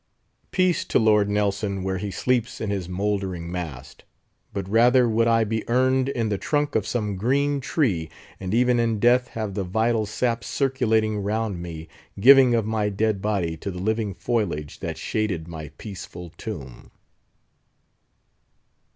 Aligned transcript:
Peace 0.49 0.83
to 0.85 0.97
Lord 0.97 1.29
Nelson 1.29 1.83
where 1.83 1.99
he 1.99 2.09
sleeps 2.09 2.59
in 2.59 2.71
his 2.71 2.89
mouldering 2.89 3.51
mast! 3.51 4.03
but 4.51 4.67
rather 4.67 5.07
would 5.07 5.27
I 5.27 5.43
be 5.43 5.63
urned 5.69 6.09
in 6.09 6.29
the 6.29 6.39
trunk 6.39 6.73
of 6.73 6.87
some 6.87 7.17
green 7.17 7.59
tree, 7.61 8.09
and 8.39 8.51
even 8.51 8.79
in 8.79 8.97
death 8.99 9.27
have 9.37 9.53
the 9.53 9.63
vital 9.63 10.07
sap 10.07 10.43
circulating 10.43 11.19
round 11.19 11.61
me, 11.61 11.87
giving 12.19 12.55
of 12.55 12.65
my 12.65 12.89
dead 12.89 13.21
body 13.21 13.55
to 13.57 13.69
the 13.69 13.77
living 13.77 14.15
foliage 14.15 14.79
that 14.79 14.97
shaded 14.97 15.47
my 15.47 15.69
peaceful 15.77 16.31
tomb. 16.35 16.89